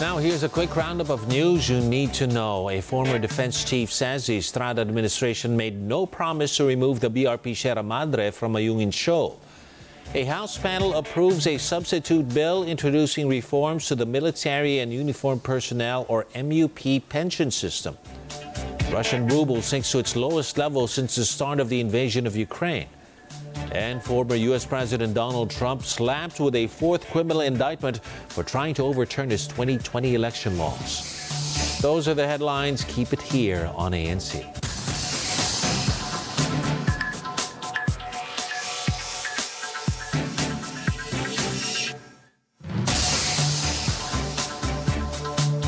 Now, 0.00 0.18
here's 0.18 0.42
a 0.42 0.48
quick 0.48 0.74
roundup 0.74 1.08
of 1.08 1.28
news 1.28 1.68
you 1.68 1.80
need 1.80 2.12
to 2.14 2.26
know. 2.26 2.68
A 2.68 2.80
former 2.80 3.16
defense 3.16 3.62
chief 3.62 3.92
says 3.92 4.26
the 4.26 4.38
Estrada 4.38 4.80
administration 4.80 5.56
made 5.56 5.80
no 5.80 6.04
promise 6.04 6.56
to 6.56 6.64
remove 6.64 6.98
the 6.98 7.08
BRP 7.08 7.56
Sierra 7.56 7.82
Madre 7.84 8.32
from 8.32 8.54
Ayungin 8.54 8.92
Shoal. 8.92 9.38
A 10.12 10.24
House 10.24 10.58
panel 10.58 10.94
approves 10.94 11.46
a 11.46 11.58
substitute 11.58 12.28
bill 12.34 12.64
introducing 12.64 13.28
reforms 13.28 13.86
to 13.86 13.94
the 13.94 14.04
military 14.04 14.80
and 14.80 14.92
uniformed 14.92 15.44
personnel 15.44 16.06
or 16.08 16.24
MUP 16.34 17.08
pension 17.08 17.52
system. 17.52 17.96
Russian 18.90 19.28
ruble 19.28 19.62
sinks 19.62 19.92
to 19.92 20.00
its 20.00 20.16
lowest 20.16 20.58
level 20.58 20.88
since 20.88 21.14
the 21.14 21.24
start 21.24 21.60
of 21.60 21.68
the 21.68 21.78
invasion 21.78 22.26
of 22.26 22.34
Ukraine. 22.34 22.88
And 23.74 24.00
former 24.00 24.36
U.S. 24.36 24.64
President 24.64 25.14
Donald 25.14 25.50
Trump 25.50 25.82
slapped 25.82 26.38
with 26.38 26.54
a 26.54 26.68
fourth 26.68 27.04
criminal 27.10 27.40
indictment 27.40 28.00
for 28.28 28.44
trying 28.44 28.72
to 28.74 28.84
overturn 28.84 29.30
his 29.30 29.48
2020 29.48 30.14
election 30.14 30.56
laws. 30.56 31.78
Those 31.82 32.06
are 32.06 32.14
the 32.14 32.26
headlines. 32.26 32.84
Keep 32.84 33.12
it 33.12 33.20
here 33.20 33.70
on 33.74 33.92
ANC. 33.92 34.63